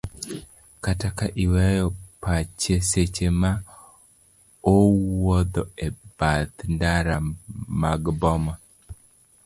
[0.83, 1.87] kata ka iweyo
[2.21, 3.51] pache seche ma
[4.73, 7.15] owuodho e bath ndara
[7.81, 8.53] mag boma